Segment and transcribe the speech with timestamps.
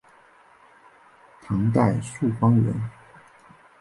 [1.43, 2.73] 唐代朔方人。